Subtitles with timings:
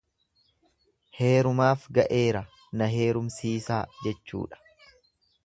[1.27, 2.41] Eerumaaf ga'eera
[2.81, 4.63] na herumsisaa jechuudha.